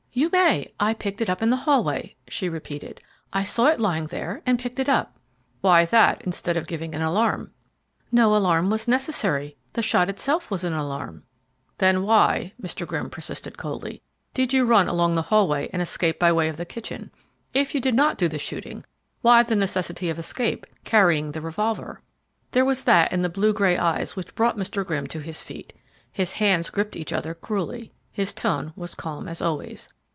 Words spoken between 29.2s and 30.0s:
as always.